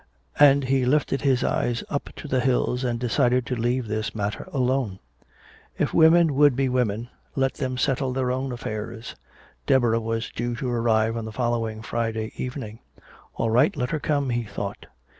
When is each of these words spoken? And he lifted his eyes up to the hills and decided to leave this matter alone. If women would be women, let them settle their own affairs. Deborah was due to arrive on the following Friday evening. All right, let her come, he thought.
And 0.39 0.63
he 0.63 0.83
lifted 0.83 1.21
his 1.21 1.43
eyes 1.43 1.83
up 1.87 2.09
to 2.15 2.27
the 2.27 2.39
hills 2.39 2.83
and 2.83 2.99
decided 2.99 3.45
to 3.45 3.55
leave 3.55 3.87
this 3.87 4.15
matter 4.15 4.49
alone. 4.51 4.97
If 5.77 5.93
women 5.93 6.33
would 6.33 6.55
be 6.55 6.69
women, 6.69 7.09
let 7.35 7.53
them 7.53 7.77
settle 7.77 8.11
their 8.11 8.31
own 8.31 8.51
affairs. 8.51 9.15
Deborah 9.67 9.99
was 10.01 10.31
due 10.31 10.55
to 10.55 10.67
arrive 10.71 11.15
on 11.15 11.25
the 11.25 11.31
following 11.31 11.83
Friday 11.83 12.31
evening. 12.35 12.79
All 13.35 13.51
right, 13.51 13.77
let 13.77 13.91
her 13.91 13.99
come, 13.99 14.31
he 14.31 14.41
thought. 14.41 14.87